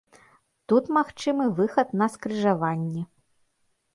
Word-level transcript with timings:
Тут 0.71 0.87
магчымы 0.97 1.45
выхад 1.59 1.93
на 2.03 2.07
скрыжаванне. 2.13 3.03